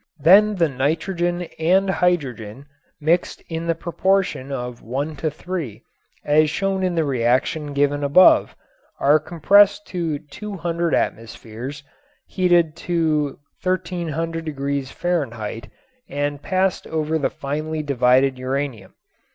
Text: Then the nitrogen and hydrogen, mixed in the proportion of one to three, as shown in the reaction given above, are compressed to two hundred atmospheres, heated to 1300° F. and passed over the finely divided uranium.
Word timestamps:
Then 0.17 0.55
the 0.55 0.67
nitrogen 0.67 1.43
and 1.59 1.87
hydrogen, 1.87 2.65
mixed 2.99 3.41
in 3.49 3.67
the 3.67 3.75
proportion 3.75 4.51
of 4.51 4.81
one 4.81 5.15
to 5.17 5.29
three, 5.29 5.83
as 6.25 6.49
shown 6.49 6.81
in 6.81 6.95
the 6.95 7.03
reaction 7.03 7.71
given 7.71 8.03
above, 8.03 8.55
are 8.99 9.19
compressed 9.19 9.85
to 9.89 10.17
two 10.17 10.55
hundred 10.57 10.95
atmospheres, 10.95 11.83
heated 12.25 12.75
to 12.77 13.37
1300° 13.63 14.89
F. 14.89 15.69
and 16.09 16.41
passed 16.41 16.87
over 16.87 17.19
the 17.19 17.29
finely 17.29 17.83
divided 17.83 18.39
uranium. 18.39 18.95